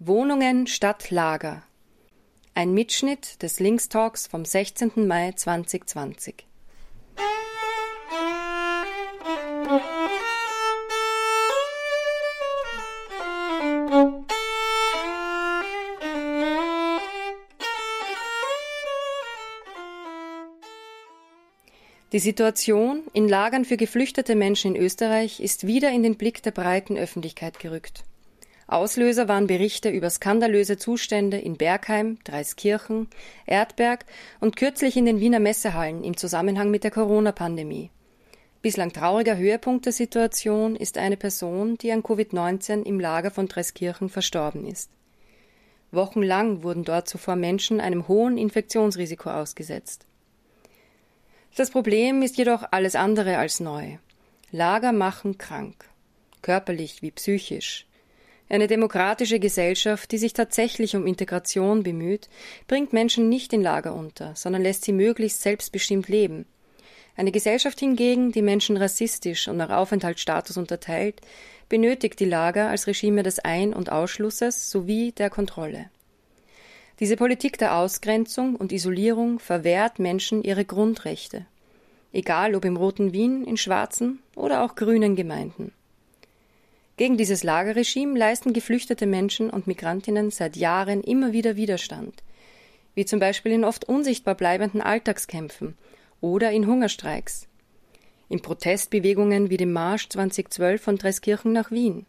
[0.00, 1.64] Wohnungen statt Lager.
[2.54, 5.08] Ein Mitschnitt des Linkstalks vom 16.
[5.08, 6.46] Mai 2020.
[22.12, 26.52] Die Situation in Lagern für geflüchtete Menschen in Österreich ist wieder in den Blick der
[26.52, 28.04] breiten Öffentlichkeit gerückt.
[28.68, 33.08] Auslöser waren Berichte über skandalöse Zustände in Bergheim, Dreiskirchen,
[33.46, 34.04] Erdberg
[34.40, 37.90] und kürzlich in den Wiener Messehallen im Zusammenhang mit der Corona-Pandemie.
[38.60, 44.10] Bislang trauriger Höhepunkt der Situation ist eine Person, die an Covid-19 im Lager von Dreiskirchen
[44.10, 44.90] verstorben ist.
[45.90, 50.04] Wochenlang wurden dort zuvor Menschen einem hohen Infektionsrisiko ausgesetzt.
[51.56, 53.96] Das Problem ist jedoch alles andere als neu.
[54.50, 55.86] Lager machen krank,
[56.42, 57.87] körperlich wie psychisch.
[58.50, 62.28] Eine demokratische Gesellschaft, die sich tatsächlich um Integration bemüht,
[62.66, 66.46] bringt Menschen nicht in Lager unter, sondern lässt sie möglichst selbstbestimmt leben.
[67.14, 71.20] Eine Gesellschaft hingegen, die Menschen rassistisch und nach Aufenthaltsstatus unterteilt,
[71.68, 75.90] benötigt die Lager als Regime des Ein- und Ausschlusses sowie der Kontrolle.
[77.00, 81.44] Diese Politik der Ausgrenzung und Isolierung verwehrt Menschen ihre Grundrechte,
[82.12, 85.72] egal ob im roten Wien, in schwarzen oder auch grünen Gemeinden.
[86.98, 92.24] Gegen dieses Lagerregime leisten geflüchtete Menschen und Migrantinnen seit Jahren immer wieder Widerstand,
[92.96, 95.78] wie zum Beispiel in oft unsichtbar bleibenden Alltagskämpfen
[96.20, 97.46] oder in Hungerstreiks,
[98.28, 102.04] in Protestbewegungen wie dem Marsch 2012 von Dreiskirchen nach Wien,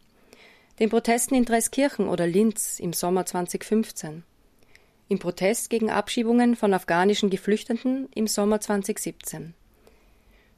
[0.80, 4.24] den Protesten in Dreiskirchen oder Linz im Sommer 2015,
[5.08, 9.54] im Protest gegen Abschiebungen von afghanischen Geflüchteten im Sommer 2017.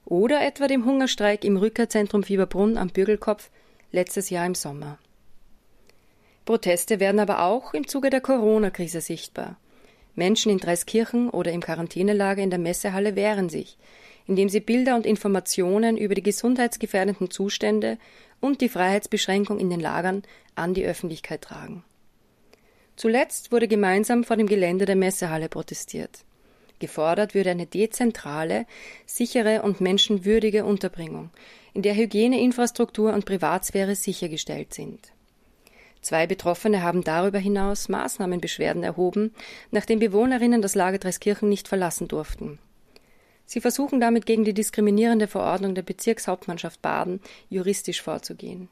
[0.05, 3.49] Oder etwa dem Hungerstreik im Rückkehrzentrum Fieberbrunn am Bürgelkopf
[3.92, 4.97] letztes Jahr im Sommer.
[6.45, 9.58] Proteste werden aber auch im Zuge der Corona-Krise sichtbar.
[10.16, 13.78] Menschen in Dreiskirchen oder im Quarantänelager in der Messehalle wehren sich,
[14.28, 17.98] indem sie Bilder und Informationen über die gesundheitsgefährdenden Zustände
[18.39, 20.23] und die Freiheitsbeschränkung in den Lagern
[20.55, 21.83] an die Öffentlichkeit tragen.
[22.95, 26.26] Zuletzt wurde gemeinsam vor dem Gelände der Messehalle protestiert.
[26.80, 28.65] Gefordert würde eine dezentrale,
[29.05, 31.30] sichere und menschenwürdige Unterbringung,
[31.73, 35.11] in der Hygieneinfrastruktur und Privatsphäre sichergestellt sind.
[36.02, 39.33] Zwei Betroffene haben darüber hinaus Maßnahmenbeschwerden erhoben,
[39.70, 42.58] nachdem Bewohnerinnen das Lager Dreskirchen nicht verlassen durften.
[43.45, 48.70] Sie versuchen damit gegen die diskriminierende Verordnung der Bezirkshauptmannschaft Baden juristisch vorzugehen.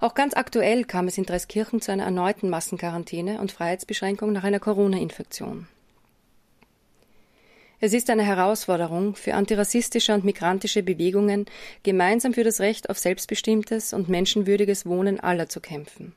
[0.00, 4.60] Auch ganz aktuell kam es in Dreiskirchen zu einer erneuten Massenquarantäne und Freiheitsbeschränkung nach einer
[4.60, 5.68] Corona-Infektion.
[7.82, 11.46] Es ist eine Herausforderung für antirassistische und migrantische Bewegungen,
[11.82, 16.12] gemeinsam für das Recht auf selbstbestimmtes und menschenwürdiges Wohnen aller zu kämpfen.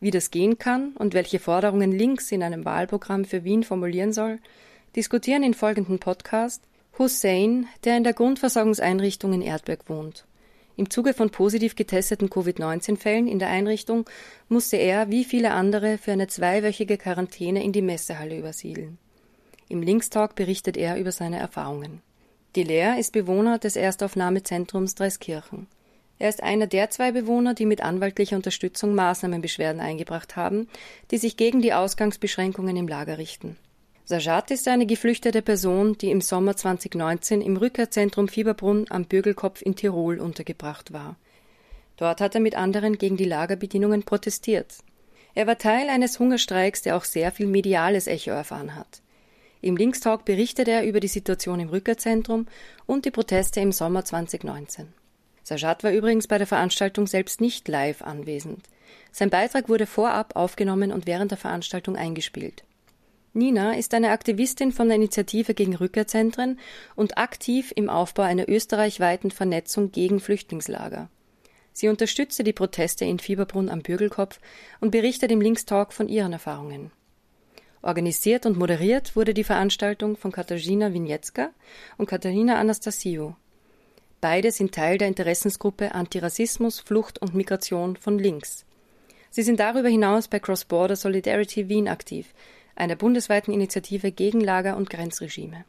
[0.00, 4.40] Wie das gehen kann und welche Forderungen Links in einem Wahlprogramm für Wien formulieren soll,
[4.96, 6.64] diskutieren in folgenden Podcast
[6.98, 10.26] Hussein, der in der Grundversorgungseinrichtung in Erdberg wohnt.
[10.76, 14.04] Im Zuge von positiv getesteten Covid-19-Fällen in der Einrichtung
[14.48, 18.98] musste er, wie viele andere, für eine zweiwöchige Quarantäne in die Messehalle übersiedeln.
[19.68, 22.02] Im Linkstalk berichtet er über seine Erfahrungen.
[22.56, 25.66] Delaire ist Bewohner des Erstaufnahmezentrums Dreiskirchen.
[26.18, 30.68] Er ist einer der zwei Bewohner, die mit anwaltlicher Unterstützung Maßnahmenbeschwerden eingebracht haben,
[31.10, 33.56] die sich gegen die Ausgangsbeschränkungen im Lager richten.
[34.04, 39.76] Sajat ist eine geflüchtete Person, die im Sommer 2019 im Rückkehrzentrum Fieberbrunn am Bürgelkopf in
[39.76, 41.16] Tirol untergebracht war.
[41.96, 44.74] Dort hat er mit anderen gegen die Lagerbedienungen protestiert.
[45.34, 49.00] Er war Teil eines Hungerstreiks, der auch sehr viel mediales Echo erfahren hat.
[49.64, 52.46] Im Linkstalk berichtet er über die Situation im Rückkehrzentrum
[52.84, 54.88] und die Proteste im Sommer 2019.
[55.42, 58.66] Sajat war übrigens bei der Veranstaltung selbst nicht live anwesend.
[59.10, 62.64] Sein Beitrag wurde vorab aufgenommen und während der Veranstaltung eingespielt.
[63.32, 66.58] Nina ist eine Aktivistin von der Initiative gegen Rückkehrzentren
[66.94, 71.08] und aktiv im Aufbau einer österreichweiten Vernetzung gegen Flüchtlingslager.
[71.72, 74.40] Sie unterstützte die Proteste in Fieberbrunn am Bürgelkopf
[74.80, 76.90] und berichtet im Linkstalk von ihren Erfahrungen.
[77.84, 81.50] Organisiert und moderiert wurde die Veranstaltung von Katarzyna Winietzka
[81.98, 83.34] und Katharina Anastasiou.
[84.22, 88.64] Beide sind Teil der Interessensgruppe Antirassismus, Flucht und Migration von Links.
[89.28, 92.32] Sie sind darüber hinaus bei Cross Border Solidarity Wien aktiv,
[92.74, 95.66] einer bundesweiten Initiative gegen Lager und Grenzregime.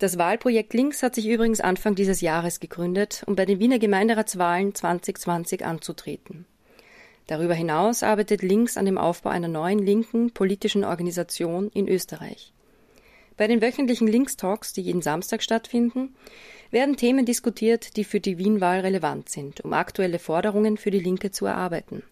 [0.00, 4.74] Das Wahlprojekt Links hat sich übrigens Anfang dieses Jahres gegründet, um bei den Wiener Gemeinderatswahlen
[4.74, 6.46] 2020 anzutreten.
[7.28, 12.52] Darüber hinaus arbeitet Links an dem Aufbau einer neuen linken politischen Organisation in Österreich.
[13.36, 16.16] Bei den wöchentlichen Links-Talks, die jeden Samstag stattfinden,
[16.70, 21.30] werden Themen diskutiert, die für die Wien-Wahl relevant sind, um aktuelle Forderungen für die Linke
[21.30, 22.02] zu erarbeiten.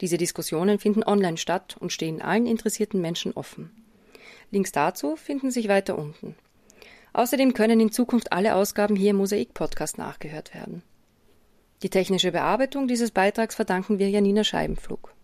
[0.00, 3.70] Diese Diskussionen finden online statt und stehen allen interessierten Menschen offen.
[4.50, 6.34] Links dazu finden sich weiter unten.
[7.12, 10.82] Außerdem können in Zukunft alle Ausgaben hier im Mosaik-Podcast nachgehört werden.
[11.82, 15.14] Die technische Bearbeitung dieses Beitrags verdanken wir Janina Scheibenflug.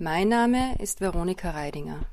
[0.00, 2.06] Mein Name ist Veronika Reidinger.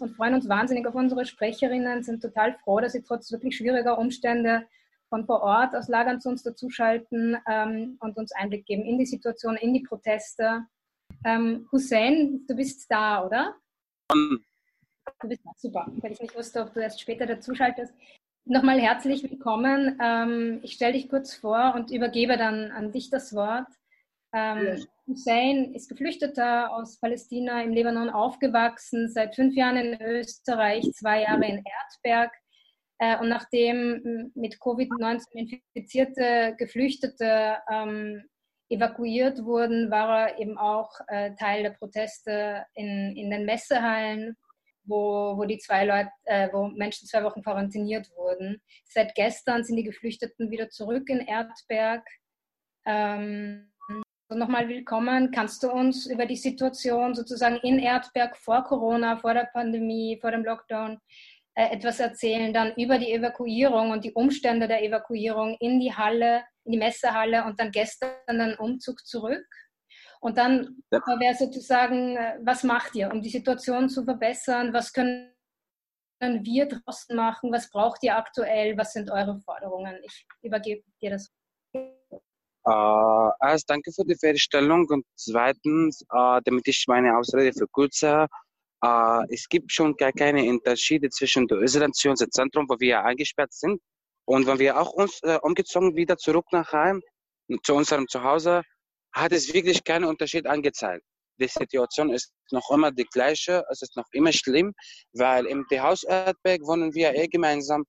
[0.00, 3.96] Und freuen uns wahnsinnig auf unsere Sprecherinnen, sind total froh, dass sie trotz wirklich schwieriger
[3.96, 4.66] Umstände
[5.08, 9.06] von vor Ort aus Lagern zu uns dazuschalten ähm, und uns Einblick geben in die
[9.06, 10.66] Situation, in die Proteste.
[11.24, 13.54] Ähm, Hussein, du bist da, oder?
[14.10, 17.94] Du bist da, super, weil ich nicht wusste, ob du erst später dazuschaltest.
[18.44, 20.00] Nochmal herzlich willkommen.
[20.02, 23.68] Ähm, ich stelle dich kurz vor und übergebe dann an dich das Wort.
[24.34, 31.22] Ähm, Hussein ist Geflüchteter aus Palästina im Libanon aufgewachsen, seit fünf Jahren in Österreich, zwei
[31.22, 32.32] Jahre in Erdberg.
[32.98, 38.24] Äh, und nachdem mit Covid-19 infizierte Geflüchtete ähm,
[38.68, 44.36] evakuiert wurden, war er eben auch äh, Teil der Proteste in, in den Messehallen,
[44.84, 48.62] wo, wo die zwei Leute, äh, wo Menschen zwei Wochen quarantiniert wurden.
[48.84, 52.06] Seit gestern sind die Geflüchteten wieder zurück in Erdberg.
[52.86, 53.72] Ähm,
[54.28, 55.30] nochmal willkommen.
[55.30, 60.30] Kannst du uns über die Situation sozusagen in Erdberg vor Corona, vor der Pandemie, vor
[60.30, 60.98] dem Lockdown
[61.54, 66.44] äh, etwas erzählen, dann über die Evakuierung und die Umstände der Evakuierung in die Halle,
[66.64, 69.46] in die Messehalle und dann gestern den Umzug zurück.
[70.22, 71.00] Und dann ja.
[71.18, 74.72] wäre sozusagen, äh, was macht ihr, um die Situation zu verbessern?
[74.72, 75.32] Was können
[76.20, 77.52] wir draußen machen?
[77.52, 78.76] Was braucht ihr aktuell?
[78.78, 79.96] Was sind eure Forderungen?
[80.04, 81.32] Ich übergebe dir das.
[82.64, 88.28] Uh, erst danke für die Vorstellung und zweitens, uh, damit ich meine Ausrede verkürze,
[88.84, 93.80] äh, es gibt schon gar keine Unterschiede zwischen dem Isolationszentrum, wo wir eingesperrt sind,
[94.24, 97.02] und wenn wir auch uns äh, umgezogen wieder zurück nach Heim,
[97.64, 98.62] zu unserem Zuhause,
[99.12, 101.04] hat es wirklich keinen Unterschied angezeigt.
[101.40, 104.72] Die Situation ist noch immer die gleiche, es ist noch immer schlimm,
[105.12, 107.84] weil im Haus Erdberg wohnen wir eh gemeinsam,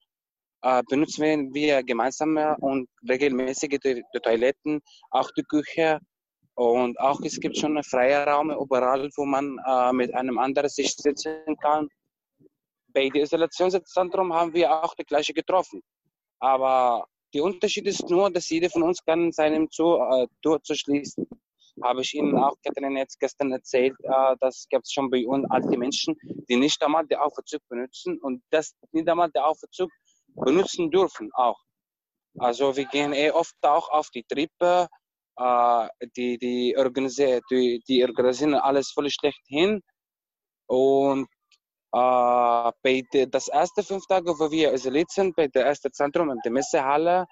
[0.64, 4.82] äh, benutzen wir gemeinsam und regelmäßig die, die Toiletten,
[5.12, 6.00] auch die Küche
[6.56, 10.96] und auch es gibt schon einen freien überall, wo man äh, mit einem anderen sich
[10.96, 11.90] sitzen kann.
[12.94, 15.82] Bei dem Isolationszentrum haben wir auch die gleiche getroffen.
[16.40, 20.76] Aber der Unterschied ist nur, dass jeder von uns kann seinem zu, äh, Tür zu
[20.76, 21.28] schließen.
[21.82, 25.50] Habe ich Ihnen auch, Katrin, jetzt gestern erzählt, äh, das gibt es schon bei uns
[25.50, 26.16] alte Menschen,
[26.48, 29.90] die nicht einmal den Aufzug benutzen und das nicht einmal den Aufzug
[30.36, 31.60] benutzen dürfen auch.
[32.38, 34.88] Also wir gehen eh oft auch auf die Treppe,
[35.38, 39.82] äh, die, die, organisieren, die, die organisieren alles voll schlecht hin.
[40.68, 41.28] Und
[41.94, 46.32] äh, bei de, das erste fünf Tage, wo wir isoliert sind, bei der ersten Zentrum
[46.32, 47.26] in der Messehalle,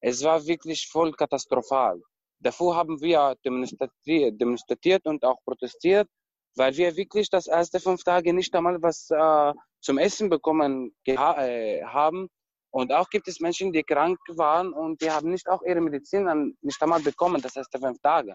[0.00, 2.00] es war wirklich voll katastrophal.
[2.40, 6.08] Davor haben wir demonstriert, demonstriert und auch protestiert,
[6.56, 11.82] weil wir wirklich das erste fünf Tage nicht einmal was äh, zum Essen bekommen äh,
[11.84, 12.28] haben
[12.70, 16.56] und auch gibt es Menschen, die krank waren und die haben nicht auch ihre Medizin
[16.60, 18.34] nicht einmal bekommen, das heißt fünf Tage.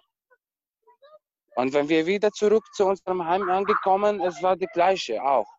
[1.55, 5.52] Und wenn wir wieder zurück zu unserem Heim angekommen, es war die gleiche auch.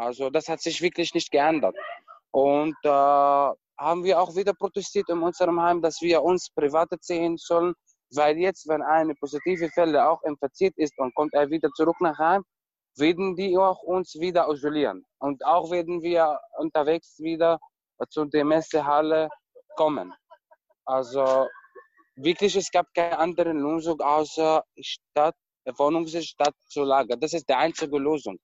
[0.00, 1.76] Also das hat sich wirklich nicht geändert.
[2.30, 7.36] Und äh, haben wir auch wieder protestiert in unserem Heim, dass wir uns privat erzählen
[7.36, 7.74] sollen,
[8.14, 12.18] weil jetzt, wenn eine positive Fälle auch infiziert ist und kommt er wieder zurück nach
[12.18, 12.42] Heim,
[12.96, 15.04] werden die auch uns wieder isolieren.
[15.18, 17.58] Und auch werden wir unterwegs wieder
[18.08, 19.28] zu der Messehalle
[19.76, 20.14] kommen.
[20.86, 21.46] Also
[22.16, 25.36] wirklich, es gab keine andere Lösung außer Stadt,
[25.76, 27.20] Wohnungsstadt zu lagern.
[27.20, 28.38] Das ist die einzige Lösung.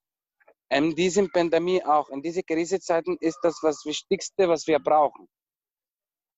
[0.69, 5.27] In diesem Pandemie auch, in diesen Krisenzeiten ist das das Wichtigste, was wir brauchen.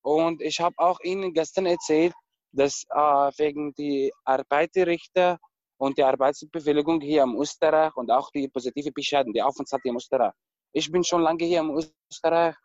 [0.03, 2.13] Und ich habe auch Ihnen gestern erzählt,
[2.51, 5.37] dass äh, wegen die Arbeiterrichter
[5.77, 9.97] und die Arbeitsbewilligung hier im Österreich und auch die positive Bescheiden, die Aufenthalt hier im
[9.97, 10.33] Österreich.
[10.73, 11.71] Ich bin schon lange hier im
[12.11, 12.55] Österreich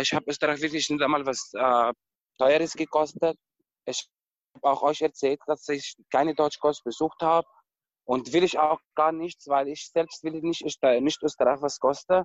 [0.00, 1.92] ich habe Österreich wirklich nicht einmal was äh,
[2.38, 3.36] Teures gekostet.
[3.84, 4.08] Ich
[4.54, 7.46] habe auch euch erzählt, dass ich keine Deutschkurs besucht habe
[8.04, 12.24] und will ich auch gar nichts, weil ich selbst will nicht, nicht Österreich was koste.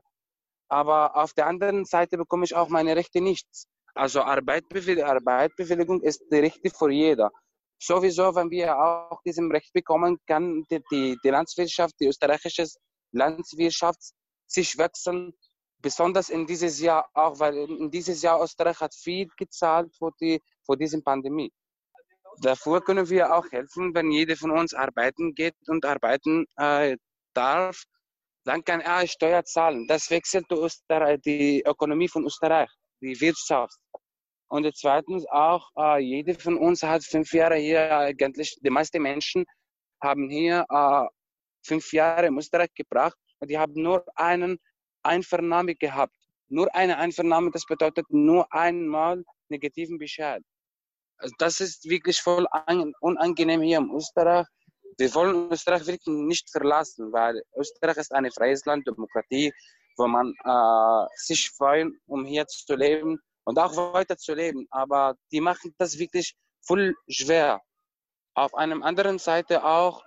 [0.70, 3.68] Aber auf der anderen Seite bekomme ich auch meine Rechte nichts.
[3.94, 7.32] Also Arbeitbewilligung ist die Rechte für jeder.
[7.80, 12.66] Sowieso, wenn wir auch diesem Recht bekommen, kann die, die, die Landwirtschaft, die österreichische
[13.12, 14.00] Landwirtschaft
[14.48, 15.34] sich wechseln
[15.80, 20.42] besonders in dieses Jahr auch, weil in dieses Jahr Österreich hat viel gezahlt vor, die,
[20.66, 21.52] vor dieser Pandemie.
[22.42, 26.96] Davor können wir auch helfen, wenn jeder von uns arbeiten geht und arbeiten äh,
[27.34, 27.84] darf,
[28.46, 29.88] dann kann er Steuer zahlen.
[29.88, 32.70] Das wechselt die, Österreich, die Ökonomie von Österreich,
[33.02, 33.78] die Wirtschaft.
[34.50, 39.46] Und zweitens auch, äh, jeder von uns hat fünf Jahre hier eigentlich, die meisten Menschen
[40.02, 41.06] haben hier äh,
[41.66, 44.60] fünf Jahre in Österreich gebracht und die haben nur einen
[45.04, 46.16] Einvernahme gehabt.
[46.50, 50.42] Nur eine Einvernahme, das bedeutet nur einmal negativen Bescheid.
[51.18, 52.48] Also das ist wirklich voll
[53.02, 54.46] unangenehm hier in Österreich.
[54.98, 59.54] Wir wollen Österreich wirklich nicht verlassen, weil Österreich ist ein freies Land, Demokratie,
[59.98, 64.68] wo man äh, sich freut, um hier zu leben und auch weiter zu leben.
[64.72, 67.62] Aber die machen das wirklich voll schwer.
[68.34, 70.04] Auf einer anderen Seite auch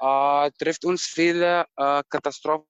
[0.00, 2.66] äh, trifft uns viele äh, Katastrophen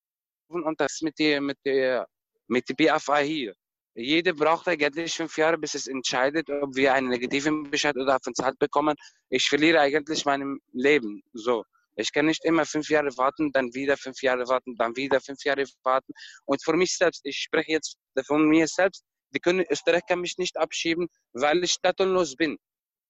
[0.48, 2.06] und das mit der mit der
[2.48, 3.54] mit der BFA hier.
[3.98, 8.20] Jeder braucht eigentlich fünf Jahre, bis es entscheidet, ob wir einen negativen Bescheid oder auf
[8.20, 8.94] den Zahl bekommen.
[9.30, 11.22] Ich verliere eigentlich mein Leben.
[11.32, 11.64] So.
[11.94, 15.42] Ich kann nicht immer fünf Jahre warten, dann wieder fünf Jahre warten, dann wieder fünf
[15.44, 16.12] Jahre warten.
[16.44, 20.36] Und für mich selbst, ich spreche jetzt von mir selbst, die können, Österreich kann mich
[20.36, 22.58] nicht abschieben, weil ich staatenlos bin.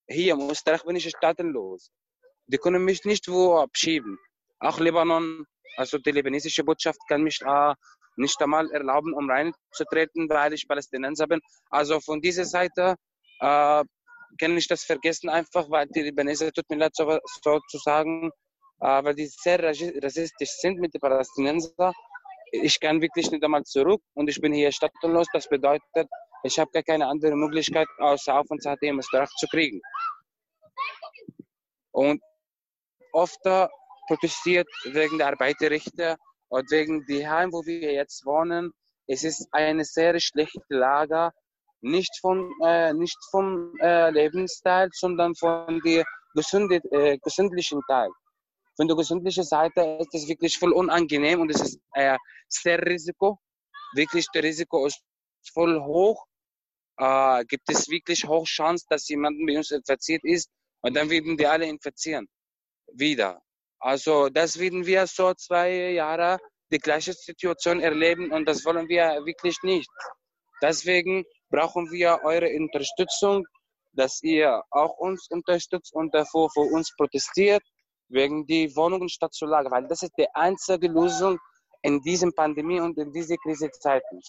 [0.06, 1.90] Hier in Österreich bin ich staatenlos.
[2.46, 4.20] Die können mich nicht wo abschieben.
[4.60, 7.74] Auch Libanon, also die libanesische Botschaft kann mich äh,
[8.16, 11.40] nicht einmal erlauben, um reinzutreten, weil ich Palästinenser bin.
[11.70, 12.96] Also von dieser Seite
[13.40, 13.84] äh,
[14.38, 18.30] kann ich das vergessen einfach, weil die Libaneser, tut mir leid so, so zu sagen,
[18.80, 21.92] äh, weil die sehr rassistisch sind mit den Palästinensern.
[22.52, 25.26] Ich kann wirklich nicht einmal zurück und ich bin hier stadtlos.
[25.32, 26.08] Das bedeutet,
[26.42, 29.80] ich habe gar keine andere Möglichkeit, außer Aufenthalt im Österreich zu kriegen.
[31.90, 32.22] Und
[33.12, 33.40] oft
[34.06, 36.16] protestiert wegen der Arbeiterrechte
[36.56, 38.72] und wegen die Heim, wo wir jetzt wohnen.
[39.06, 41.30] Es ist eine sehr schlechte Lage,
[41.82, 48.10] nicht von äh, nicht vom äh, Lebensstil, sondern von der gesunde, äh, gesundlichen Teil.
[48.76, 52.16] Von der gesundlichen Seite ist es wirklich voll unangenehm und es ist äh,
[52.48, 53.38] sehr Risiko.
[53.94, 55.00] Wirklich, das Risiko ist
[55.52, 56.24] voll hoch.
[56.98, 61.36] Äh, gibt es wirklich hohe Chance, dass jemand bei uns infiziert ist und dann werden
[61.36, 62.26] die alle infizieren.
[62.94, 63.42] Wieder.
[63.78, 66.38] Also das werden wir so zwei Jahre
[66.72, 69.90] die gleiche Situation erleben und das wollen wir wirklich nicht.
[70.62, 73.46] Deswegen brauchen wir eure Unterstützung,
[73.92, 77.62] dass ihr auch uns unterstützt und davor für uns protestiert
[78.08, 81.38] wegen die Wohnungen statt zu lagern, weil das ist die einzige Lösung
[81.82, 84.20] in diesem Pandemie und in diese Krisezeiten.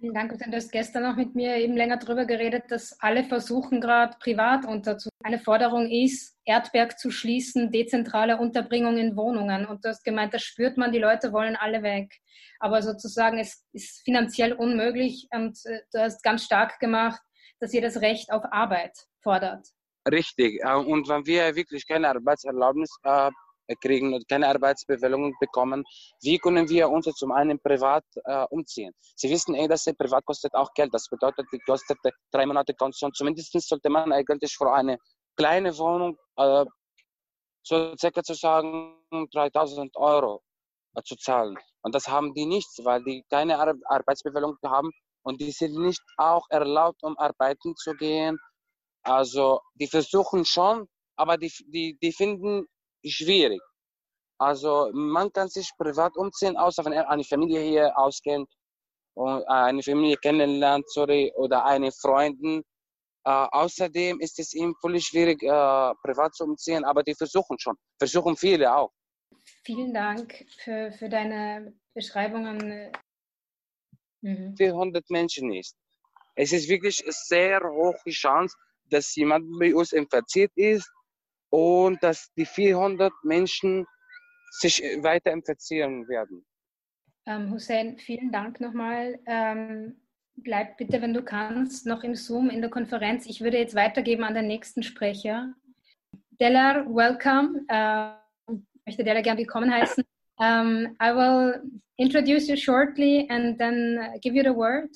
[0.00, 0.38] Vielen Dank.
[0.38, 4.64] Du hast gestern auch mit mir eben länger darüber geredet, dass alle versuchen gerade privat
[4.64, 5.10] unterzubringen.
[5.24, 9.66] Eine Forderung ist, Erdberg zu schließen, dezentrale Unterbringung in Wohnungen.
[9.66, 12.14] Und du hast gemeint, das spürt man, die Leute wollen alle weg.
[12.60, 17.20] Aber sozusagen, es ist finanziell unmöglich und äh, du hast ganz stark gemacht,
[17.58, 19.66] dass ihr das Recht auf Arbeit fordert.
[20.08, 20.60] Richtig.
[20.62, 23.30] Äh, und wenn wir wirklich keine Arbeitserlaubnis äh,
[23.76, 25.84] kriegen und keine Arbeitsbewilligung bekommen,
[26.22, 28.92] wie können wir uns zum einen privat äh, umziehen?
[29.16, 30.92] Sie wissen eh, dass privat kostet auch Geld.
[30.92, 31.98] Das bedeutet, die kostet
[32.32, 33.12] drei Monate Kaution.
[33.12, 34.98] Zumindest sollte man eigentlich für eine
[35.36, 36.64] kleine Wohnung äh,
[37.62, 38.96] so circa zu sagen
[39.32, 40.42] 3000 Euro
[40.94, 41.56] äh, zu zahlen.
[41.82, 44.90] Und das haben die nicht, weil die keine Ar Arbeitsbewilligung haben
[45.22, 48.38] und die sind nicht auch erlaubt, um arbeiten zu gehen
[49.08, 52.66] also die versuchen schon, aber die, die, die finden
[53.04, 53.60] schwierig.
[54.38, 58.48] Also man kann sich privat umziehen, außer wenn er eine Familie hier auskennt
[59.14, 62.62] und äh, eine Familie kennenlernt, sorry, oder eine Freundin.
[63.24, 67.74] Äh, außerdem ist es ihm völlig schwierig, äh, privat zu umziehen, aber die versuchen schon,
[67.98, 68.92] versuchen viele auch.
[69.64, 72.92] Vielen Dank für, für deine Beschreibungen.
[74.20, 74.56] Mhm.
[74.56, 75.76] 400 Menschen ist.
[76.36, 80.88] Es ist wirklich eine sehr hohe Chance, dass jemand bei uns infiziert ist
[81.50, 83.86] und dass die 400 Menschen
[84.50, 86.44] sich weiter infizieren werden.
[87.26, 89.18] Ähm, Hussein, vielen Dank nochmal.
[89.26, 90.00] Ähm,
[90.36, 93.26] bleib bitte, wenn du kannst, noch im Zoom in der Konferenz.
[93.26, 95.52] Ich würde jetzt weitergeben an den nächsten Sprecher.
[96.40, 97.64] Delar, welcome.
[97.70, 100.04] Uh, ich möchte Delar gerne willkommen heißen.
[100.36, 101.62] Um, I will
[101.96, 104.90] introduce you shortly and then give you the word.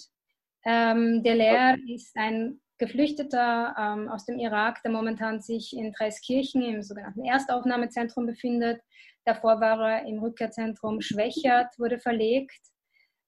[0.64, 1.94] Um, Delar okay.
[1.94, 8.26] ist ein Geflüchteter ähm, aus dem Irak, der momentan sich in Dreiskirchen im sogenannten Erstaufnahmezentrum
[8.26, 8.80] befindet.
[9.24, 12.60] Davor war er im Rückkehrzentrum Schwächert, wurde verlegt.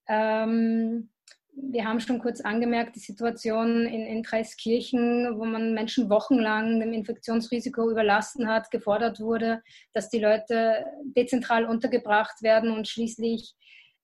[0.09, 1.11] Ähm,
[1.57, 6.93] wir haben schon kurz angemerkt, die Situation in, in Dreiskirchen, wo man Menschen wochenlang dem
[6.93, 10.85] Infektionsrisiko überlassen hat, gefordert wurde, dass die Leute
[11.17, 13.55] dezentral untergebracht werden und schließlich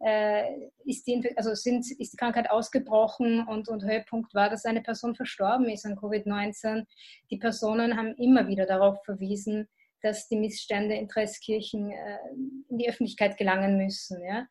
[0.02, 5.14] ist, die, also sind, ist die Krankheit ausgebrochen und, und Höhepunkt war, dass eine Person
[5.14, 6.86] verstorben ist an Covid-19.
[7.30, 9.68] Die Personen haben immer wieder darauf verwiesen,
[10.02, 12.18] dass die Missstände in Treskirchen äh,
[12.68, 14.22] in die Öffentlichkeit gelangen müssen.
[14.24, 14.46] Ja?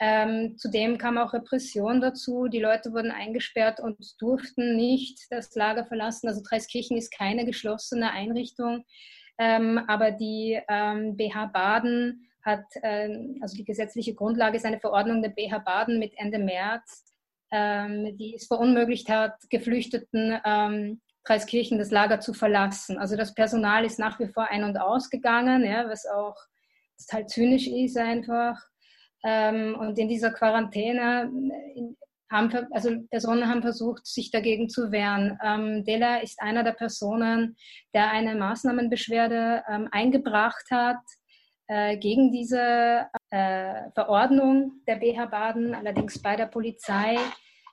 [0.00, 2.48] Ähm, zudem kam auch Repression dazu.
[2.48, 6.28] Die Leute wurden eingesperrt und durften nicht das Lager verlassen.
[6.28, 8.84] Also Treskirchen ist keine geschlossene Einrichtung.
[9.38, 15.22] Ähm, aber die ähm, BH Baden hat, ähm, also die gesetzliche Grundlage ist eine Verordnung
[15.22, 17.04] der BH Baden mit Ende März,
[17.50, 22.98] ähm, die es verunmöglicht hat, Geflüchteten ähm, Preiskirchen das Lager zu verlassen.
[22.98, 26.36] Also das Personal ist nach wie vor ein- und ausgegangen, ja, was auch
[26.98, 28.60] total zynisch ist einfach.
[29.24, 31.30] Ähm, und in dieser Quarantäne
[32.28, 35.38] haben, also Personen haben versucht, sich dagegen zu wehren.
[35.44, 37.56] Ähm, Dela ist einer der Personen,
[37.94, 40.98] der eine Maßnahmenbeschwerde ähm, eingebracht hat
[41.72, 47.16] äh, gegen diese äh, Verordnung der BH Baden, allerdings bei der Polizei,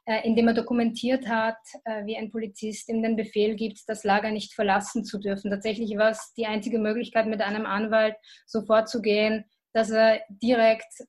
[0.05, 4.31] äh, indem er dokumentiert hat, äh, wie ein Polizist ihm den Befehl gibt, das Lager
[4.31, 5.51] nicht verlassen zu dürfen.
[5.51, 8.15] Tatsächlich war es die einzige Möglichkeit, mit einem Anwalt
[8.45, 11.03] so vorzugehen, dass er direkt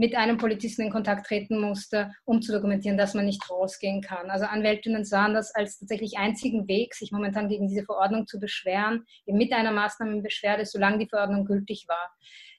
[0.00, 4.30] mit einem Polizisten in Kontakt treten musste, um zu dokumentieren, dass man nicht rausgehen kann.
[4.30, 9.04] Also Anwältinnen sahen das als tatsächlich einzigen Weg, sich momentan gegen diese Verordnung zu beschweren,
[9.26, 12.16] eben mit einer Maßnahmenbeschwerde, solange die Verordnung gültig war.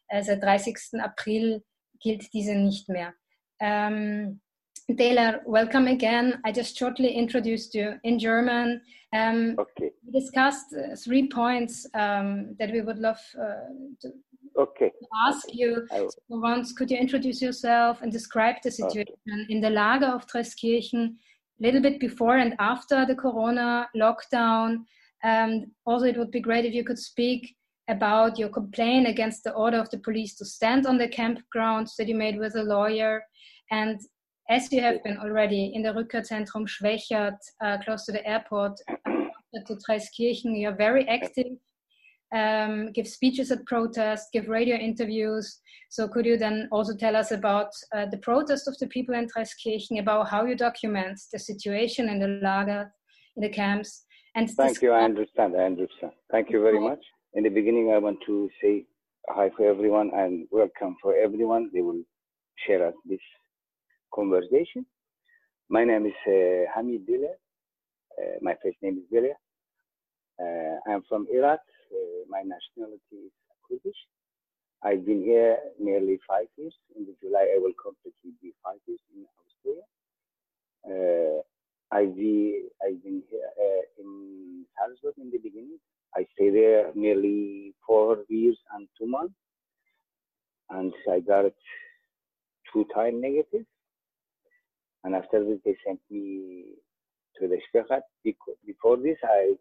[0.10, 1.01] Äh, seit 30.
[1.01, 1.63] April
[2.00, 3.15] gilt diese nicht mehr.
[3.60, 4.39] Ähm,
[4.95, 6.36] Taylor, welcome again.
[6.45, 8.83] I just shortly introduced you in German.
[9.13, 9.91] Um, okay.
[10.05, 13.65] We discussed three points um, that we would love uh,
[14.01, 14.10] to,
[14.61, 14.91] okay.
[15.27, 15.85] ask you.
[15.89, 19.45] So once, could you introduce yourself and describe the situation okay.
[19.49, 21.15] in the Lager of Treskirchen,
[21.59, 24.83] a little bit before and after the Corona lockdown?
[25.23, 27.55] Um, also, it would be great if you could speak
[27.87, 32.07] about your complaint against the order of the police to stand on the campgrounds that
[32.07, 33.23] you made with a lawyer
[33.71, 33.99] and
[34.51, 38.77] as you have been already in the Rückkehrzentrum Schwächert, uh, close to the airport,
[39.65, 41.57] to Treskirchen, you're very active,
[42.33, 45.59] um, give speeches at protests, give radio interviews.
[45.89, 49.27] So could you then also tell us about uh, the protest of the people in
[49.27, 52.91] Treskirchen, about how you document the situation in the lager,
[53.35, 54.05] in the camps?
[54.35, 56.13] And Thank you, I understand, I understand.
[56.31, 57.03] Thank you very much.
[57.33, 58.85] In the beginning, I want to say
[59.29, 61.69] hi for everyone and welcome for everyone.
[61.73, 62.01] They will
[62.65, 63.19] share us this
[64.15, 64.85] conversation.
[65.70, 67.33] My name is uh, Hamid Dile.
[68.17, 69.33] Uh, my first name is Dile.
[70.41, 71.59] Uh, I'm from Iraq.
[71.91, 73.31] Uh, my nationality is
[73.67, 74.01] Kurdish.
[74.83, 76.75] I've been here nearly five years.
[76.97, 79.85] In the July, I will completely be five years in Australia.
[80.87, 81.41] Uh,
[81.95, 85.77] I've, be, I've been here uh, in Salzburg in the beginning.
[86.15, 89.35] I stay there nearly four years and two months.
[90.69, 91.51] And I got
[92.73, 93.65] two time negative
[95.03, 96.65] and after this they sent me
[97.39, 98.01] to the Shpechat.
[98.65, 99.55] Before this, I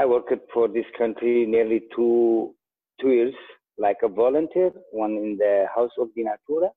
[0.00, 2.54] I worked for this country nearly two
[3.00, 3.34] two years,
[3.78, 4.72] like a volunteer.
[4.92, 6.70] One in the House of the Natura,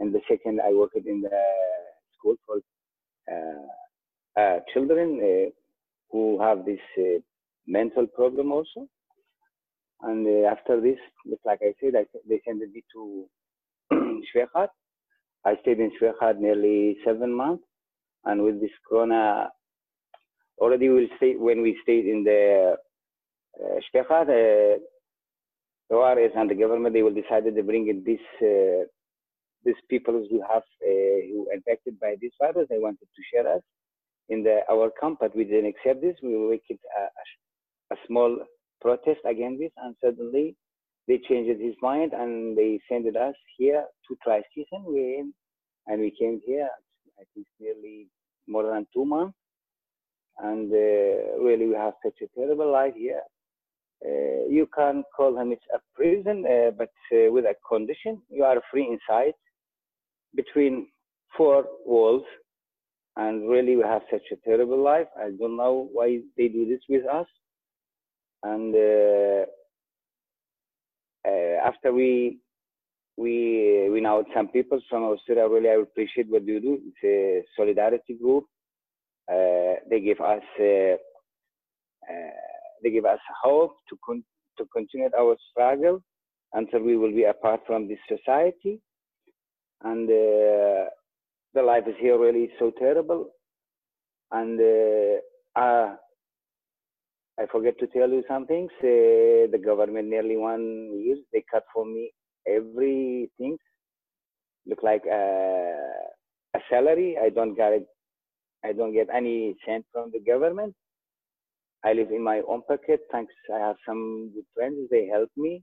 [0.00, 1.30] and the second I worked in the
[2.18, 2.58] school for
[3.32, 5.50] uh, uh, children uh,
[6.12, 7.20] who have this uh,
[7.68, 8.88] mental problem also.
[10.02, 10.98] And uh, after this,
[11.46, 13.26] like I said, I, they sent me to
[14.34, 14.68] Shwekhat
[15.46, 17.64] I stayed in Shwekhat nearly seven months,
[18.26, 19.50] and with this Corona,
[20.58, 22.76] already we will stay when we stayed in the
[23.60, 24.78] uh, Shwekhat, uh,
[25.90, 28.84] the ORS and the government they will decided to bring in this uh,
[29.64, 32.66] these people who have uh, who infected by this virus.
[32.68, 33.62] They wanted to share us
[34.28, 36.16] in the our camp, but we didn't accept this.
[36.22, 38.38] We will make it a, a small
[38.80, 40.56] protest against this, and suddenly
[41.06, 44.84] they changed his mind and they sent us here to try season.
[44.86, 45.24] We
[45.86, 46.68] and we came here.
[47.18, 48.08] I think nearly
[48.48, 49.36] more than two months,
[50.38, 53.22] and uh, really we have such a terrible life here.
[54.04, 56.90] Uh, you can call him it's a prison, uh, but
[57.32, 59.34] with a condition: you are free inside,
[60.34, 60.88] between
[61.36, 62.24] four walls,
[63.16, 65.06] and really we have such a terrible life.
[65.18, 67.26] I don't know why they do this with us,
[68.42, 68.74] and
[71.64, 72.38] after we
[73.16, 76.80] we we know some people from Australia really I appreciate what you do.
[76.88, 78.44] It's a solidarity group.
[79.30, 80.96] Uh, they give us uh,
[82.10, 82.30] uh,
[82.82, 84.24] they give us hope to con-
[84.58, 86.00] to continue our struggle
[86.52, 88.80] until we will be apart from this society.
[89.82, 90.88] And uh,
[91.54, 93.30] the life is here really so terrible.
[94.32, 95.96] And uh,
[97.38, 98.68] I forget to tell you something.
[98.80, 102.12] Say the government nearly one year they cut for me
[102.46, 103.56] everything.
[104.66, 105.82] Look like a,
[106.54, 107.16] a salary.
[107.20, 107.72] I don't get.
[108.64, 110.74] I don't get any cent from the government.
[111.84, 113.00] I live in my own pocket.
[113.12, 113.32] Thanks.
[113.54, 114.88] I have some good friends.
[114.90, 115.62] They help me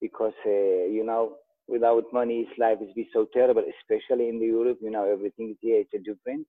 [0.00, 1.36] because uh, you know
[1.68, 3.64] without money, life is be so terrible.
[3.78, 5.80] Especially in the Europe, you know everything is here.
[5.80, 6.46] It's a different.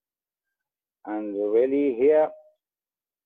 [1.05, 2.29] And really here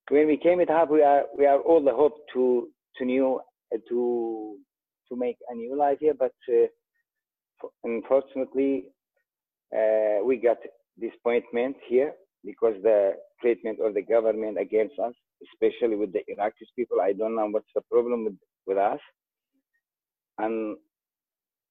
[0.10, 3.40] when we came at Hub, we are we are all the hope to to new
[3.74, 4.58] uh, to
[5.10, 8.86] to make a new life here, but uh, unfortunately,
[9.76, 10.58] uh, we got
[11.00, 12.14] disappointment here
[12.46, 15.14] because the treatment of the government against us,
[15.54, 17.02] especially with the Iraqi people.
[17.02, 19.00] I don't know what's the problem with, with us.
[20.38, 20.78] And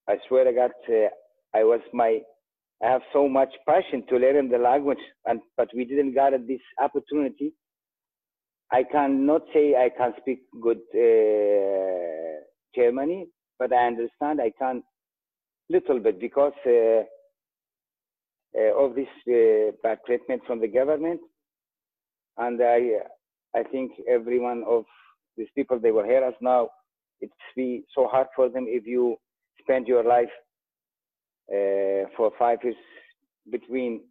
[0.09, 1.09] I swear to God, uh,
[1.55, 2.19] I was my,
[2.83, 6.61] I have so much passion to learn the language, and but we didn't get this
[6.81, 7.53] opportunity.
[8.71, 12.41] I cannot say I can speak good uh,
[12.75, 13.27] Germany,
[13.59, 14.83] but I understand I can
[15.69, 17.03] little bit because uh,
[18.57, 21.19] of this uh, bad treatment from the government.
[22.37, 22.99] And I,
[23.55, 24.85] I think every one of
[25.37, 26.69] these people, they will hear us now.
[27.21, 29.17] It's be so hard for them if you
[29.61, 30.29] spend your life
[31.49, 32.75] uh, for five years
[33.51, 34.01] between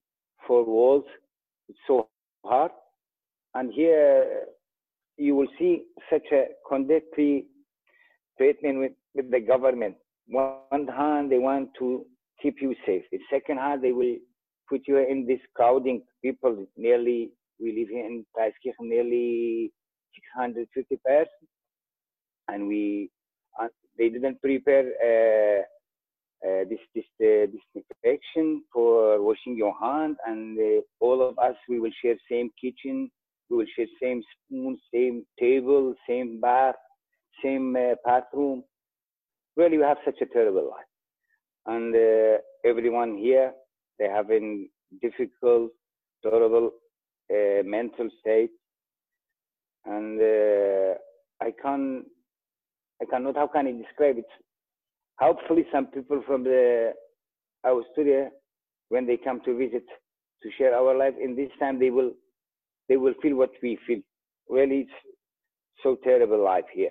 [0.47, 1.05] four walls.
[1.69, 2.09] It's so
[2.45, 2.73] hard.
[3.55, 4.45] And here
[5.17, 7.47] you will see such a contradictory
[8.39, 9.97] treatment with, with the government.
[10.27, 12.07] One hand, they want to
[12.43, 13.03] keep you safe.
[13.13, 14.17] The second hand, they will
[14.69, 16.67] put you in this crowding people.
[16.77, 19.73] Nearly, we live here in Preiskirchen, nearly
[20.15, 21.29] 650 persons.
[22.49, 23.11] And we,
[23.61, 25.63] uh, they didn't prepare uh,
[26.47, 31.81] uh, this this uh, disinfection for washing your hand, and uh, all of us we
[31.81, 33.11] will share same kitchen,
[33.49, 36.75] we will share same spoon, same table, same bath,
[37.43, 38.63] same uh, bathroom.
[39.57, 40.93] Really, we have such a terrible life,
[41.67, 43.53] and uh, everyone here
[43.99, 44.69] they have in
[45.01, 45.71] difficult,
[46.23, 46.71] terrible
[47.31, 48.51] uh, mental state,
[49.87, 50.21] and
[51.41, 52.05] I can
[53.03, 54.27] I cannot how can I describe it?
[55.19, 56.93] Hopefully some people from the
[57.67, 58.31] our studio
[58.89, 59.85] when they come to visit
[60.43, 62.13] to share our life in this time they will
[62.89, 64.01] they will feel what we feel.
[64.49, 64.91] Really it's
[65.83, 66.91] so terrible life here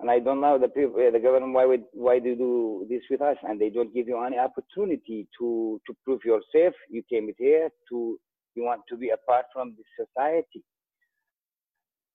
[0.00, 3.20] and i don't know the people the government why would why do do this with
[3.20, 3.36] us?
[3.42, 6.74] And they don't give you any opportunity to to prove yourself.
[6.90, 8.18] You came here to
[8.54, 10.62] you want to be apart from this society.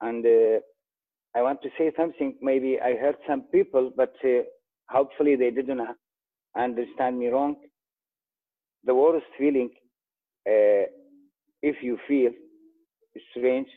[0.01, 0.59] And uh,
[1.35, 2.37] i want to say something.
[2.41, 4.43] Maybe i heard some people but uh,
[4.89, 5.81] hopefully they didn't
[6.57, 7.55] understand me wrong.
[8.83, 9.69] The worst feeling,
[10.47, 10.85] uh,
[11.61, 12.31] if you feel
[13.31, 13.67] strange,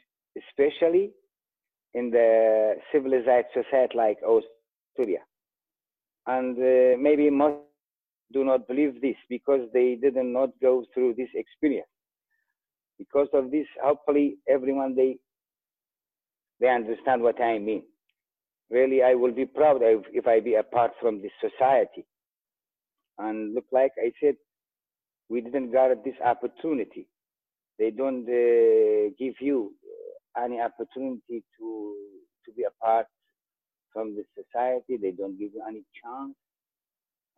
[0.42, 1.10] especially
[1.94, 5.20] in the civilized society like Australia.
[6.26, 7.58] And uh, maybe most
[8.32, 11.88] do not believe this because they did not go through this experience.
[12.98, 15.16] Because of this, hopefully everyone they
[16.60, 17.82] they understand what I mean
[18.70, 22.04] really I will be proud if, if I be apart from this society.
[23.18, 24.34] And look like I said,
[25.28, 27.06] we didn't get this opportunity.
[27.78, 29.72] They don't uh, give you
[30.42, 31.94] any opportunity to
[32.44, 33.06] to be apart
[33.92, 34.96] from the society.
[35.00, 36.34] They don't give you any chance.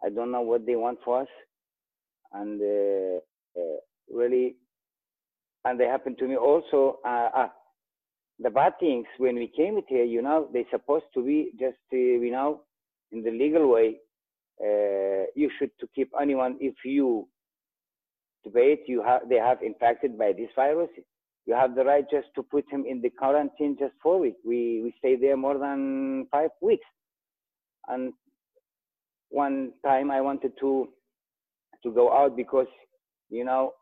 [0.05, 1.29] I don't know what they want for us,
[2.33, 3.19] and uh,
[3.59, 3.79] uh,
[4.13, 4.57] really,
[5.65, 6.99] and they happen to me also.
[7.05, 7.53] Uh, ah,
[8.39, 11.97] the bad things when we came here, you know, they supposed to be just, uh,
[11.97, 12.63] you know,
[13.13, 13.97] in the legal way.
[14.61, 17.29] Uh, you should to keep anyone if you
[18.43, 20.89] debate you have they have infected by this virus.
[21.47, 24.39] You have the right just to put him in the quarantine just four weeks.
[24.45, 26.87] We we stay there more than five weeks,
[27.89, 28.13] and
[29.31, 30.89] one time I wanted to
[31.85, 32.67] to go out because
[33.31, 33.73] you know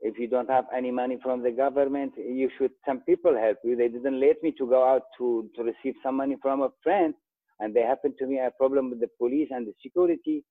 [0.00, 3.76] if you don't have any money from the government, you should, some people help you.
[3.76, 7.14] They didn't let me to go out to, to receive some money from a friend.
[7.60, 10.42] And they happened to me a problem with the police and the security.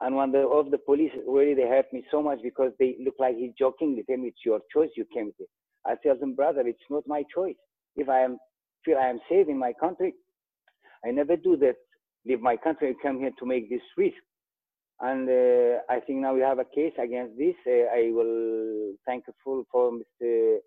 [0.00, 3.36] And one of the police, really, they helped me so much because they look like
[3.36, 3.94] he's joking.
[3.94, 4.90] They tell me, it's your choice.
[4.96, 5.46] You came here.
[5.86, 7.56] I tell them, brother, it's not my choice.
[7.96, 8.38] If I am,
[8.84, 10.14] feel I am safe in my country,
[11.04, 11.74] I never do that.
[12.24, 14.16] Leave my country and come here to make this risk.
[15.00, 17.56] And uh, I think now we have a case against this.
[17.66, 20.58] Uh, I will thankful for Mr.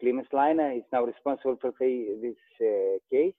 [0.00, 0.72] Clemens Leiner.
[0.74, 3.34] He's now responsible for this uh, case.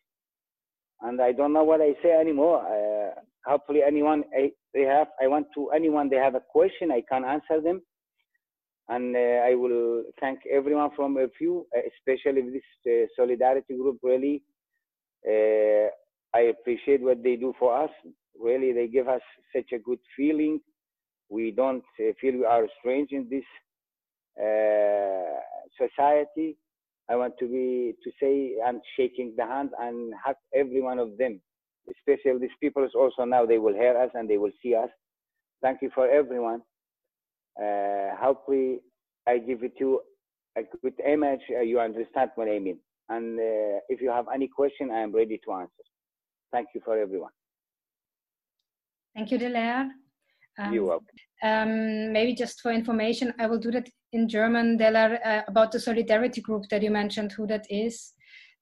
[1.01, 2.61] And I don't know what I say anymore.
[2.61, 7.01] Uh, hopefully, anyone I, they have, I want to anyone they have a question, I
[7.09, 7.81] can answer them.
[8.89, 9.19] And uh,
[9.49, 12.41] I will thank everyone from a few, uh, especially
[12.85, 13.99] this solidarity group.
[14.03, 14.43] Really,
[15.25, 17.91] I appreciate what they do for us
[18.39, 19.21] really they give us
[19.55, 20.59] such a good feeling.
[21.29, 23.43] We don't uh, feel we are strange in this
[24.39, 25.39] uh,
[25.79, 26.57] society.
[27.09, 31.17] I want to be to say I'm shaking the hand and hug every one of
[31.17, 31.41] them,
[31.89, 32.87] especially these people.
[32.95, 34.89] Also now they will hear us and they will see us.
[35.61, 36.61] Thank you for everyone.
[37.61, 38.79] Uh, hopefully
[39.27, 39.99] I give it to
[40.57, 41.41] a good image.
[41.49, 42.79] Uh, you understand what I mean.
[43.09, 45.83] And uh, if you have any question, I am ready to answer.
[46.51, 47.31] Thank you for everyone.
[49.15, 49.89] Thank you, Delaire.
[50.57, 51.07] Um, You're welcome.
[51.41, 55.79] Um, maybe just for information, I will do that in German, Delaire, uh, about the
[55.79, 58.13] Solidarity Group that you mentioned, who that is.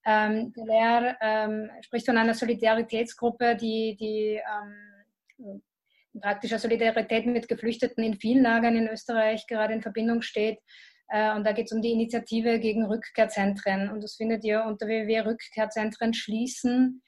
[0.05, 5.61] Ähm, Delaire ähm, spricht von einer Solidaritätsgruppe, die, die ähm,
[6.19, 10.59] praktischer Solidarität mit Geflüchteten in vielen Lagern in Österreich gerade in Verbindung steht.
[11.07, 13.89] Äh, und da geht es um die Initiative gegen Rückkehrzentren.
[13.89, 17.01] Und das findet ihr unter www.rückkehrzentren schließen.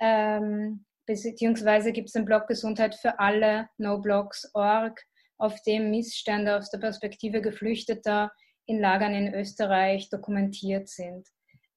[0.00, 5.00] Ähm, beziehungsweise gibt es den Blog Gesundheit für alle, noblogs.org,
[5.38, 8.30] auf dem Missstände aus der Perspektive Geflüchteter
[8.66, 11.26] in Lagern in Österreich dokumentiert sind.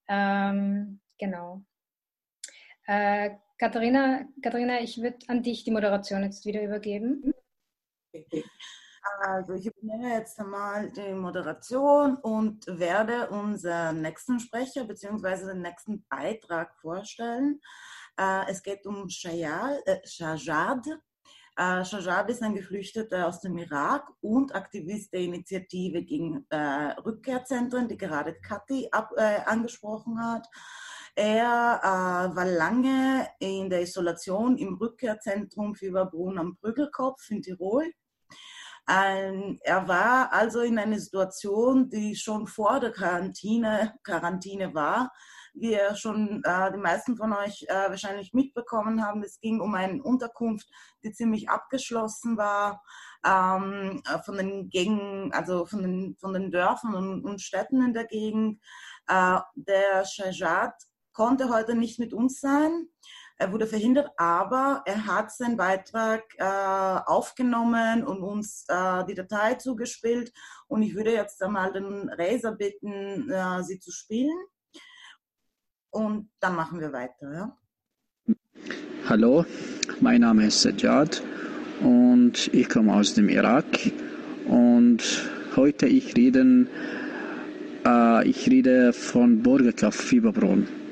[0.10, 1.64] Ähm, genau.
[2.86, 3.32] Äh,
[3.64, 7.34] Katharina, Katharina, ich würde an dich die Moderation jetzt wieder übergeben.
[9.22, 15.54] Also ich übernehme jetzt einmal die Moderation und werde unseren nächsten Sprecher bzw.
[15.54, 17.62] den nächsten Beitrag vorstellen.
[18.20, 19.80] Äh, es geht um Shajad.
[19.88, 20.86] Äh, Shajad.
[21.56, 27.98] Äh, Shajad ist ein Geflüchteter aus dem Irak und Aktivist der Initiative gegen Rückkehrzentren, die
[27.98, 30.50] gerade Kathi angesprochen hat.
[31.16, 37.92] Er äh, war lange in der Isolation im Rückkehrzentrum für Überbrunn am Brüggelkopf in Tirol.
[38.90, 45.12] Ähm, er war also in einer Situation, die schon vor der Quarantäne, Quarantäne war,
[45.54, 49.24] wie er schon äh, die meisten von euch äh, wahrscheinlich mitbekommen haben.
[49.24, 50.68] Es ging um eine Unterkunft,
[51.04, 52.84] die ziemlich abgeschlossen war
[53.24, 58.06] ähm, von den Gängen, also von den, von den Dörfern und, und Städten in der
[58.06, 58.60] Gegend.
[59.08, 60.74] Äh, der Shajat
[61.14, 62.88] konnte heute nicht mit uns sein.
[63.38, 69.56] Er wurde verhindert, aber er hat seinen Beitrag äh, aufgenommen und uns äh, die Datei
[69.56, 70.32] zugespielt.
[70.68, 74.38] Und ich würde jetzt einmal den Razer bitten, äh, sie zu spielen.
[75.90, 77.34] Und dann machen wir weiter.
[77.34, 77.58] Ja?
[79.10, 79.46] Hallo,
[80.00, 81.22] mein Name ist Sajjad
[81.82, 83.66] und ich komme aus dem Irak.
[84.48, 85.04] Und
[85.56, 86.68] heute ich rede,
[87.86, 90.83] äh, ich rede von Burgerkauf Fieberbrunn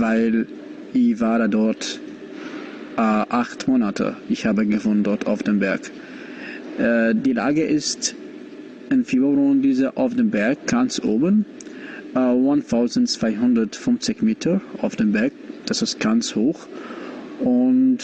[0.00, 0.46] weil
[0.92, 2.00] ich war dort
[2.96, 4.16] äh, acht Monate.
[4.28, 5.90] Ich habe gewohnt dort auf dem Berg.
[6.78, 8.14] Äh, die Lage ist
[8.90, 11.46] in Fieberbrunn, diese auf dem Berg ganz oben,
[12.14, 15.32] äh, 1250 Meter auf dem Berg.
[15.66, 16.66] Das ist ganz hoch
[17.40, 17.98] und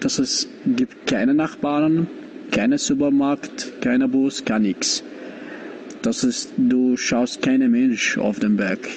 [0.00, 2.06] das ist, gibt keine Nachbarn,
[2.50, 5.02] keine Supermarkt, keiner Bus, gar nichts.
[6.02, 8.88] Das ist, du schaust keinen Mensch auf dem Berg.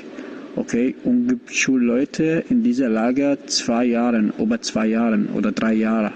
[0.56, 5.74] Okay, und gibt schon Leute in dieser Lager zwei Jahren, über zwei Jahren oder drei
[5.74, 6.12] Jahre,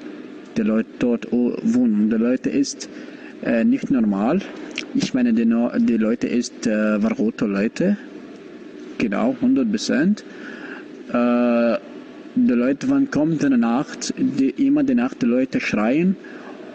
[0.56, 2.12] die Leute dort wohnen.
[2.12, 2.88] Die Leute ist
[3.44, 4.42] äh, nicht normal.
[4.94, 7.98] Ich meine, die, die Leute ist äh, verrote Leute,
[9.00, 10.24] genau, 100 Prozent.
[11.12, 11.78] Äh,
[12.36, 16.16] die Leute, wann kommt in der Nacht, die, immer die Nacht die Leute schreien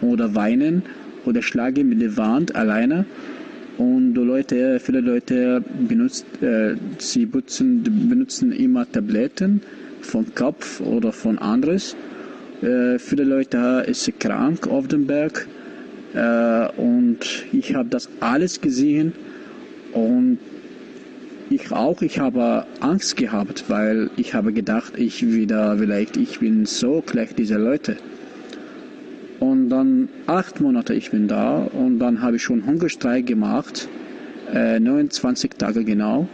[0.01, 0.83] oder weinen
[1.23, 3.05] oder schlagen mit der Wand alleine
[3.77, 9.61] und Leute, viele Leute benutzen, äh, sie benutzen, benutzen immer Tabletten
[10.01, 11.95] von Kopf oder von anderes.
[12.61, 15.47] Äh, viele Leute sind krank auf dem Berg.
[16.13, 17.19] Äh, und
[17.51, 19.13] ich habe das alles gesehen
[19.93, 20.37] und
[21.49, 26.65] ich auch, ich habe Angst gehabt, weil ich habe gedacht, ich wieder, vielleicht, ich bin
[26.65, 27.97] so gleich diese Leute.
[29.73, 33.89] Dann acht Monate ich bin da und dann habe ich schon Hungerstreik gemacht,
[34.53, 36.27] äh, 29 Tage genau.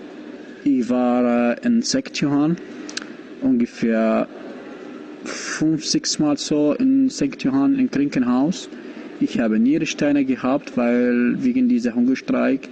[0.65, 2.57] Ich war äh, in Sektjohann
[3.41, 4.27] ungefähr
[5.23, 7.41] fünf, sechs Mal so in St.
[7.41, 8.67] Johann im Krankenhaus.
[9.21, 12.67] Ich habe Nierensteine gehabt, weil wegen dieser Hungerstreik.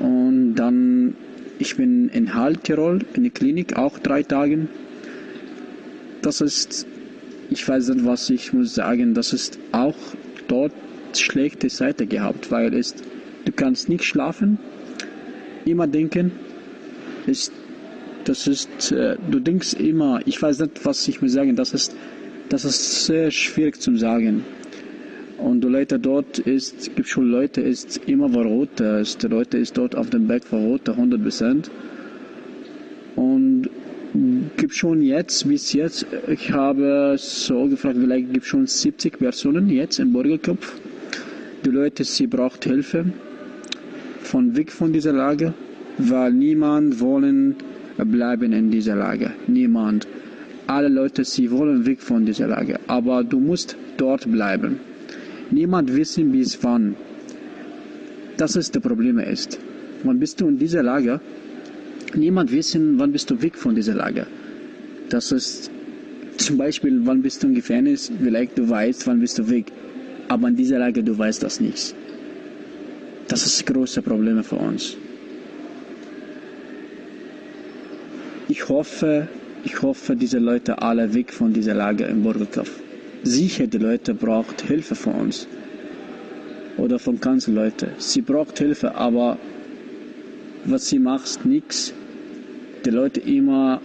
[0.00, 1.14] Und dann,
[1.58, 4.68] ich bin in Haltirol in der Klinik auch drei Tage.
[6.20, 6.86] Das ist
[7.58, 9.96] ich weiß nicht, was ich muss sagen, das ist auch
[10.46, 10.72] dort
[11.14, 12.94] schlechte Seite gehabt, weil es,
[13.44, 14.58] du kannst nicht schlafen,
[15.64, 16.30] immer denken,
[17.26, 17.52] ist,
[18.24, 21.96] das ist, äh, du denkst immer, ich weiß nicht, was ich muss sagen, das ist,
[22.48, 24.44] das ist sehr schwierig zu sagen.
[25.38, 29.96] Und die Leute dort ist, gibt schon Leute, ist immer verrot, die Leute ist dort
[29.96, 31.70] auf dem Berg verrot, 100 Prozent.
[34.14, 39.18] Und gibt schon jetzt, bis jetzt, ich habe so gefragt, vielleicht gibt es schon 70
[39.18, 40.74] Personen jetzt im Burgerkopf.
[41.64, 43.06] Die Leute, sie braucht Hilfe
[44.20, 45.52] von weg von dieser Lage,
[45.98, 47.56] weil niemand wollen
[47.96, 49.32] bleiben in dieser Lage.
[49.46, 50.06] Niemand.
[50.66, 52.78] Alle Leute, sie wollen weg von dieser Lage.
[52.86, 54.80] Aber du musst dort bleiben.
[55.50, 56.94] Niemand wissen bis wann.
[58.36, 59.58] Das ist das Problem ist.
[60.04, 61.20] Wann bist du in dieser Lage?
[62.16, 64.26] Niemand wissen, wann bist du weg von dieser Lager.
[65.08, 65.70] Das ist
[66.36, 69.72] zum Beispiel, wann bist du im Gefängnis, vielleicht du weißt, wann bist du weg.
[70.28, 71.94] Aber in dieser Lage, du weißt das nicht.
[73.28, 74.96] Das ist große Problem für uns.
[78.48, 79.28] Ich hoffe,
[79.64, 82.70] ich hoffe, diese Leute alle weg von dieser Lage im Burgerkopf.
[83.22, 85.46] Sicher, die Leute braucht Hilfe von uns.
[86.76, 87.88] Oder von ganzen Leuten.
[87.98, 89.36] Sie braucht Hilfe, aber
[90.70, 91.92] was sie macht, nichts.
[92.84, 93.80] Die Leute immer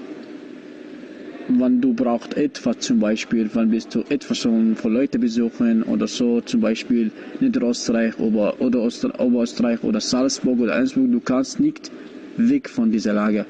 [1.50, 6.08] wenn du brauchst etwas zum Beispiel, wann bist du etwas schon von Leuten besuchen oder
[6.08, 11.92] so, zum Beispiel Niederösterreich oder, oder Oster, Oberösterreich oder Salzburg oder Einsburg, du kannst nicht
[12.38, 13.46] weg von dieser Lage.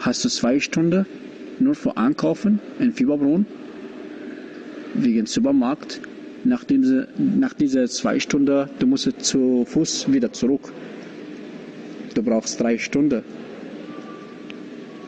[0.00, 1.06] Hast du zwei Stunden
[1.60, 3.46] nur für Einkaufen in Fieberbrunn,
[4.94, 6.00] wegen Supermarkt.
[6.44, 10.72] Nach, diese, nach dieser zwei Stunden, du musst zu Fuß wieder zurück.
[12.18, 13.22] Du brauchst drei Stunden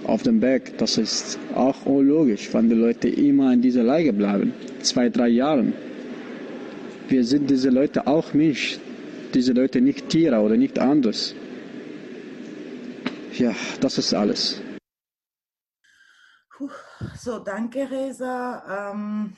[0.05, 0.79] auf dem Berg.
[0.79, 4.55] Das ist auch unlogisch, wenn die Leute immer in dieser Lage bleiben.
[4.83, 5.73] Zwei, drei Jahre.
[7.09, 8.79] Wir sind diese Leute auch Mensch.
[9.35, 11.35] Diese Leute nicht Tiere oder nicht anders.
[13.37, 14.63] Ja, das ist alles.
[17.19, 18.93] So, danke, Resa.
[18.93, 19.33] Ähm,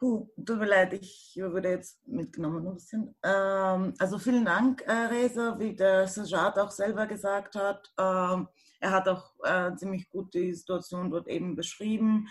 [0.00, 3.14] puh, tut mir leid, ich wurde jetzt mitgenommen ein bisschen.
[3.22, 7.92] Ähm, also vielen Dank, äh, Resa, wie der Sajad auch selber gesagt hat.
[7.98, 8.48] Ähm,
[8.80, 12.28] er hat auch äh, ziemlich gut die Situation dort eben beschrieben.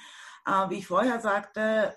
[0.47, 1.95] Äh, wie ich vorher sagte,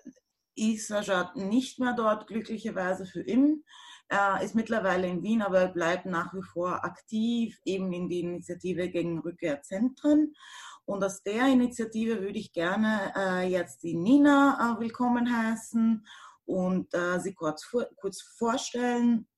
[0.54, 3.64] ist Sajad nicht mehr dort, glücklicherweise für ihn.
[4.08, 8.20] Er ist mittlerweile in Wien, aber er bleibt nach wie vor aktiv, eben in die
[8.20, 10.34] Initiative gegen Rückkehrzentren.
[10.84, 16.04] Und aus der Initiative würde ich gerne äh, jetzt die Nina äh, willkommen heißen
[16.44, 19.28] und äh, sie kurz, vor, kurz vorstellen.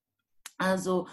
[0.56, 1.06] Also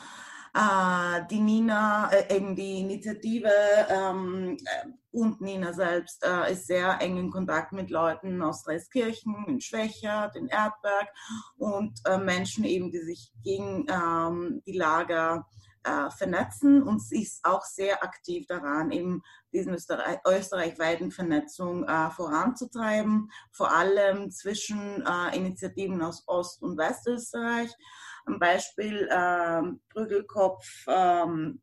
[0.54, 3.52] äh, die Nina, äh, eben die Initiative
[3.89, 9.60] ähm, äh, und Nina selbst ist sehr eng in Kontakt mit Leuten aus Dreiskirchen, in
[9.60, 11.10] Schwächert, in Erdberg
[11.58, 15.61] und Menschen eben, die sich gegen ähm, die Lager äh,
[16.15, 23.32] vernetzen und sie ist auch sehr aktiv daran, eben diesen Österreich, österreichweiten Vernetzung äh, voranzutreiben,
[23.52, 27.72] vor allem zwischen äh, Initiativen aus Ost- und Westösterreich.
[28.26, 31.62] Am Beispiel ähm, Brüggelkopf, ähm,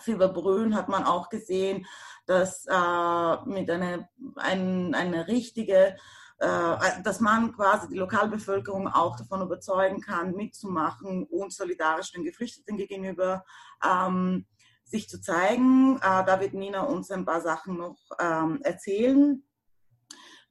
[0.00, 1.86] Fieberbrünn hat man auch gesehen,
[2.26, 5.98] dass äh, mit einer ein, eine richtige äh,
[6.44, 13.44] dass man quasi die Lokalbevölkerung auch davon überzeugen kann, mitzumachen und solidarisch den Geflüchteten gegenüber
[13.84, 14.46] ähm,
[14.84, 15.96] sich zu zeigen.
[15.96, 19.42] Äh, da wird Nina uns ein paar Sachen noch ähm, erzählen.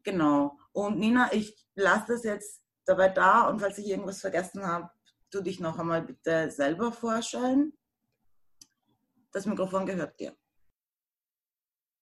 [0.03, 0.57] Genau.
[0.71, 4.89] Und Nina, ich lasse das jetzt dabei da und falls ich irgendwas vergessen habe,
[5.31, 7.73] du dich noch einmal bitte selber vorstellen.
[9.31, 10.35] Das Mikrofon gehört dir.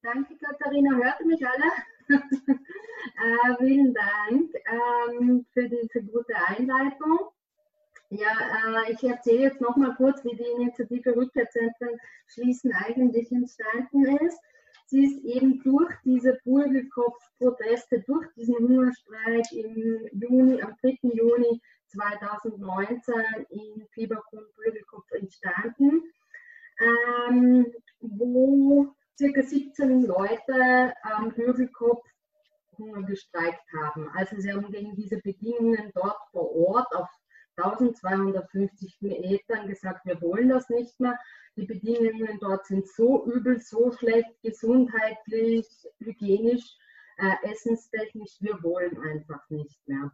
[0.02, 0.96] Danke, Katharina.
[0.96, 1.99] Hört mich alle?
[2.10, 7.20] äh, vielen Dank ähm, für diese gute Einleitung.
[8.10, 8.32] Ja,
[8.88, 14.40] äh, ich erzähle jetzt noch mal kurz, wie die Initiative Rückkehrzentren schließen eigentlich entstanden ist.
[14.88, 20.98] Sie ist eben durch diese Burgelkopf-Proteste, durch diesen Hungerstreik im Juni, am 3.
[21.04, 23.14] Juni 2019
[23.50, 26.02] in Fiebergrund-Burgelkopf entstanden,
[26.80, 27.68] ähm,
[28.00, 32.06] wo circa 17 Leute am Hügelkopf
[32.78, 34.10] Hunger gestreikt haben.
[34.16, 37.10] Also sie haben gegen diese Bedingungen dort vor Ort auf
[37.58, 41.20] 1250 Metern gesagt, wir wollen das nicht mehr.
[41.58, 45.68] Die Bedingungen dort sind so übel, so schlecht, gesundheitlich,
[46.00, 46.78] hygienisch,
[47.18, 50.10] äh, essenstechnisch, wir wollen einfach nicht mehr.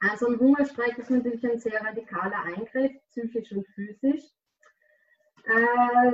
[0.00, 4.24] Also ein Hungerstreik ist natürlich ein sehr radikaler Eingriff, psychisch und physisch.
[5.44, 6.12] Äh,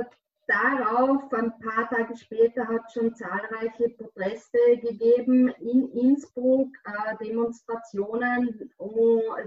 [0.49, 8.71] darauf, ein paar Tage später, hat es schon zahlreiche Proteste gegeben in Innsbruck, äh, Demonstrationen,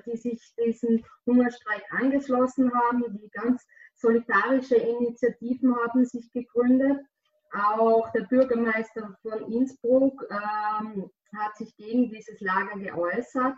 [0.07, 3.19] die sich diesem Hungerstreik angeschlossen haben.
[3.19, 7.05] Die ganz solidarische Initiativen haben sich gegründet.
[7.53, 13.57] Auch der Bürgermeister von Innsbruck ähm, hat sich gegen dieses Lager geäußert.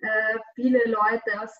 [0.00, 1.56] Äh, viele Leute aus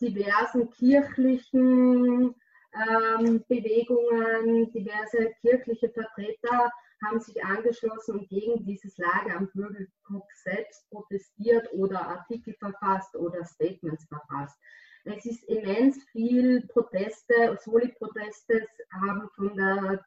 [0.00, 2.34] diversen kirchlichen
[2.76, 6.70] ähm, Bewegungen, diverse kirchliche Vertreter
[7.04, 13.44] haben sich angeschlossen und gegen dieses Lager am Bürgerkopf selbst protestiert oder Artikel verfasst oder
[13.44, 14.58] Statements verfasst.
[15.04, 20.04] Es ist immens viel Proteste, Soli-Proteste haben von der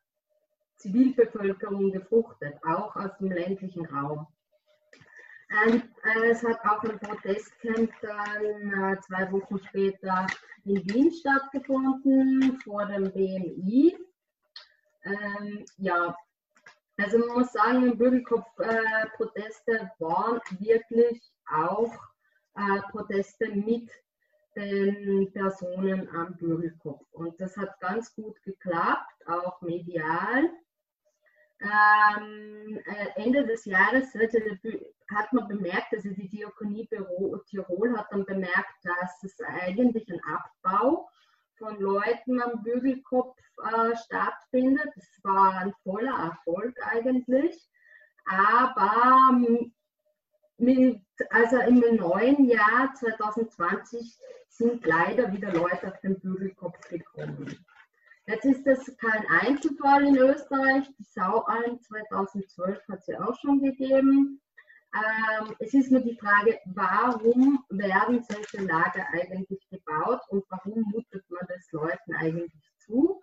[0.75, 4.27] Zivilbevölkerung gefruchtet, auch aus dem ländlichen Raum.
[5.65, 10.27] Und, äh, es hat auch ein Protestcamp dann äh, zwei Wochen später
[10.65, 13.97] in Wien stattgefunden, vor dem BMI.
[15.03, 16.15] Ähm, ja,
[16.97, 21.93] also man muss sagen, Bürgerkopf-Proteste äh, waren wirklich auch
[22.55, 23.89] äh, Proteste mit
[24.55, 27.05] den Personen am Bürgerkopf.
[27.11, 30.49] Und das hat ganz gut geklappt, auch medial.
[31.61, 36.87] Ähm, äh, Ende des Jahres hat man bemerkt, also die Diakonie
[37.49, 41.09] Tirol hat dann bemerkt, dass es eigentlich ein Abbau
[41.57, 44.89] von Leuten am Bügelkopf äh, stattfindet.
[44.95, 47.69] Das war ein voller Erfolg eigentlich.
[48.25, 49.37] Aber
[50.57, 57.65] mit, also im neuen Jahr 2020 sind leider wieder Leute auf den Bügelkopf gekommen.
[58.29, 60.85] Jetzt ist das kein Einzelfall in Österreich.
[60.99, 64.39] Die Saualm 2012 hat es ja auch schon gegeben.
[64.93, 71.27] Ähm, es ist nur die Frage, warum werden solche Lager eigentlich gebaut und warum mutet
[71.31, 73.19] man das Leuten eigentlich zu?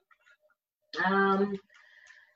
[1.08, 1.56] Ähm,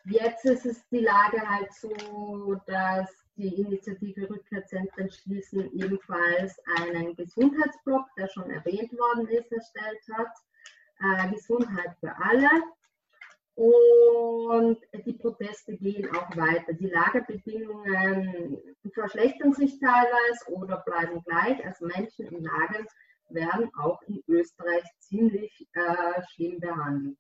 [0.05, 8.07] jetzt ist es die Lage halt so, dass die Initiative Rückkehrzentren schließen ebenfalls einen Gesundheitsblock,
[8.17, 10.31] der schon erwähnt worden ist, erstellt hat.
[11.03, 12.49] Äh, Gesundheit für alle.
[13.55, 16.73] Und die Proteste gehen auch weiter.
[16.73, 18.59] Die Lagerbedingungen
[18.93, 21.65] verschlechtern sich teilweise oder bleiben gleich.
[21.65, 22.87] Also Menschen in Lagern
[23.29, 27.19] werden auch in Österreich ziemlich äh, schlimm behandelt.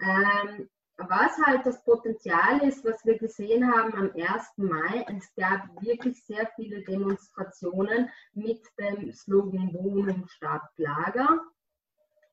[0.00, 4.58] Ähm, was halt das Potenzial ist, was wir gesehen haben am 1.
[4.58, 11.40] Mai, es gab wirklich sehr viele Demonstrationen mit dem Slogan Wohnung statt Lager.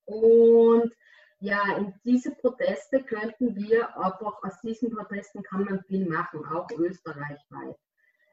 [0.07, 0.93] Und
[1.39, 6.69] ja, in diese Proteste könnten wir, aber aus diesen Protesten kann man viel machen, auch
[6.71, 7.77] österreichweit.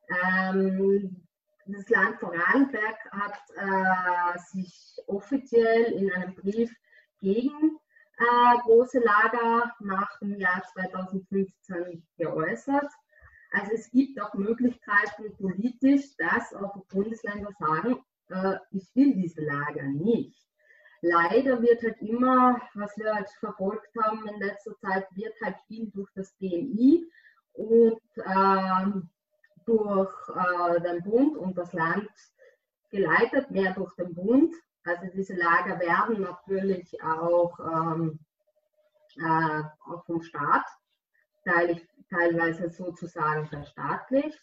[0.08, 1.26] Ähm,
[1.66, 6.72] das Land Vorarlberg hat äh, sich offiziell in einem Brief
[7.20, 7.78] gegen
[8.18, 12.90] äh, große Lager nach dem Jahr 2015 geäußert.
[13.52, 17.98] Also es gibt auch Möglichkeiten politisch, dass auch Bundesländer sagen,
[18.28, 20.44] äh, ich will diese Lager nicht
[21.04, 25.90] leider wird halt immer, was wir halt verfolgt haben in letzter Zeit, wird halt viel
[25.90, 27.06] durch das BMI
[27.52, 29.10] und ähm,
[29.66, 32.08] durch äh, den Bund und das Land
[32.90, 34.54] geleitet, mehr durch den Bund.
[34.84, 38.18] Also diese Lager werden natürlich auch, ähm,
[39.16, 40.64] äh, auch vom Staat
[41.44, 44.40] teilig, teilweise sozusagen verstaatlicht.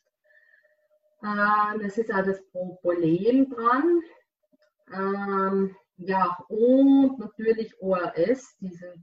[1.24, 2.44] Ähm, das ist auch das
[2.82, 4.02] Problem dran.
[4.94, 8.96] Ähm, ja, und natürlich ORS, diese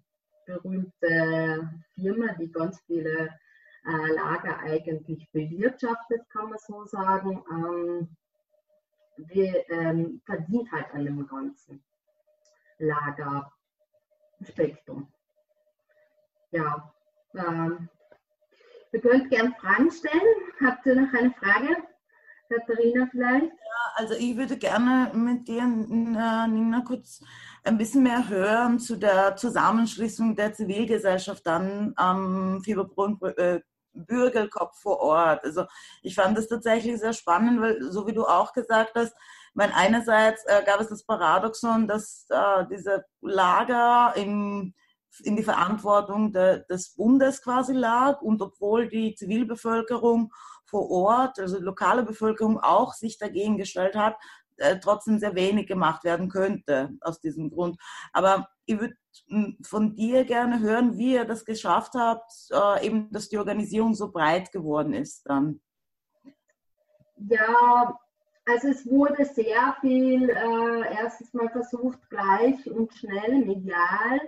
[0.46, 3.38] berühmte Firma, die ganz viele
[3.86, 8.16] äh, Lager eigentlich bewirtschaftet, kann man so sagen, ähm,
[9.16, 11.84] wir, ähm, verdient halt an dem ganzen
[12.78, 15.06] Lagerspektrum.
[16.50, 16.92] Ja,
[17.34, 17.88] ähm,
[18.90, 20.34] ihr könnt gerne Fragen stellen.
[20.64, 21.76] Habt ihr noch eine Frage?
[22.48, 23.44] Katharina vielleicht?
[23.44, 27.22] Ja, also ich würde gerne mit dir, Nina, kurz
[27.64, 33.60] ein bisschen mehr hören zu der Zusammenschließung der Zivilgesellschaft dann am Fieberbrunn äh,
[33.92, 35.44] Bürgerkopf vor Ort.
[35.44, 35.64] Also
[36.02, 39.14] ich fand das tatsächlich sehr spannend, weil so wie du auch gesagt hast,
[39.54, 44.74] meine, einerseits äh, gab es das Paradoxon, dass äh, diese Lager im,
[45.24, 50.32] in die Verantwortung de, des Bundes quasi lag und obwohl die Zivilbevölkerung
[50.68, 54.16] vor Ort, also lokale Bevölkerung auch sich dagegen gestellt hat,
[54.58, 57.80] äh, trotzdem sehr wenig gemacht werden könnte aus diesem Grund.
[58.12, 58.94] Aber ich würde
[59.28, 63.94] hm, von dir gerne hören, wie ihr das geschafft habt, äh, eben, dass die Organisierung
[63.94, 65.60] so breit geworden ist dann.
[67.16, 67.98] Ja,
[68.46, 74.20] also es wurde sehr viel äh, erstens mal versucht, gleich und schnell medial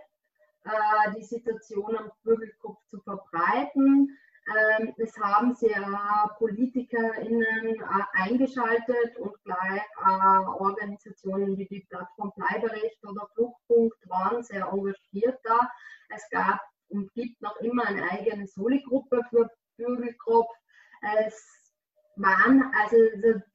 [0.64, 4.16] äh, die Situation am Bürgerkopf zu verbreiten.
[4.49, 5.74] Ähm, es haben sich
[6.38, 14.66] PolitikerInnen äh, eingeschaltet und gleich äh, Organisationen wie die Plattform Bleiberecht oder Fluchtpunkt waren sehr
[14.66, 15.70] engagiert da.
[16.09, 20.51] Es gab und gibt noch immer eine eigene Soli-Gruppe für Bürgerkopf.
[21.22, 21.61] Es
[22.16, 22.97] waren also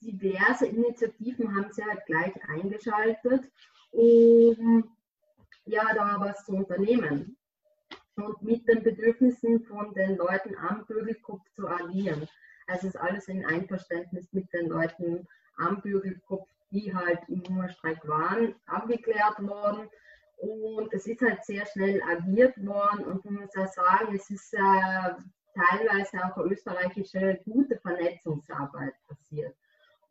[0.02, 3.52] diverse Initiativen haben sie halt gleich eingeschaltet,
[3.92, 4.96] um
[5.66, 7.38] ja da was zu unternehmen
[8.16, 12.28] und mit den Bedürfnissen von den Leuten am Bügelkopf zu agieren.
[12.68, 18.56] Also ist alles in Einverständnis mit den Leuten am Bügelkopf, die halt im Hungerstreik waren,
[18.66, 19.90] abgeklärt worden.
[20.38, 24.54] Und es ist halt sehr schnell agiert worden und man muss auch sagen, es ist
[24.54, 24.60] äh,
[25.56, 29.56] teilweise auch österreichische gute Vernetzungsarbeit passiert.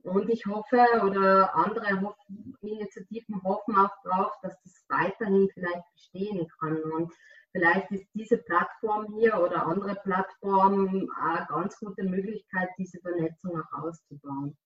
[0.02, 6.46] Und ich hoffe oder andere hoffen Initiativen hoffen auch darauf, dass das weiterhin vielleicht bestehen
[6.60, 6.76] kann.
[6.82, 7.12] Und
[7.54, 13.84] vielleicht ist diese Plattform hier oder andere Plattformen eine ganz gute Möglichkeit, diese Vernetzung auch
[13.84, 14.56] auszubauen.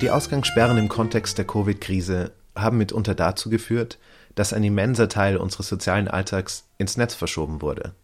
[0.00, 3.98] Die Ausgangssperren im Kontext der Covid-Krise haben mitunter dazu geführt,
[4.34, 7.94] dass ein immenser Teil unseres sozialen Alltags ins Netz verschoben wurde.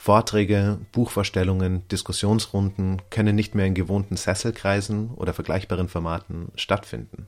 [0.00, 7.26] Vorträge, Buchvorstellungen, Diskussionsrunden können nicht mehr in gewohnten Sesselkreisen oder vergleichbaren Formaten stattfinden.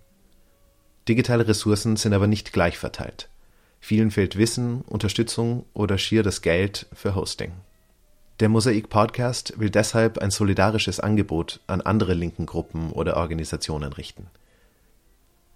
[1.08, 3.28] Digitale Ressourcen sind aber nicht gleich verteilt.
[3.80, 7.50] Vielen fehlt Wissen, Unterstützung oder schier das Geld für Hosting.
[8.38, 14.28] Der Mosaik Podcast will deshalb ein solidarisches Angebot an andere linken Gruppen oder Organisationen richten.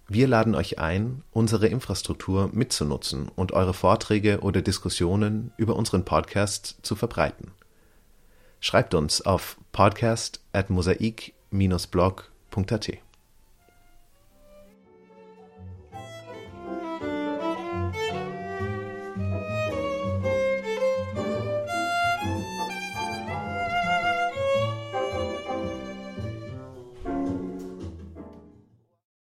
[0.07, 6.77] Wir laden euch ein, unsere Infrastruktur mitzunutzen und eure Vorträge oder Diskussionen über unseren Podcast
[6.83, 7.53] zu verbreiten.
[8.59, 13.04] Schreibt uns auf podcast at mosaik-blog.at.